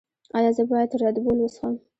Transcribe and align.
ایا 0.37 0.51
زه 0.57 0.63
باید 0.71 0.91
ردبول 1.01 1.37
وڅښم؟ 1.41 1.73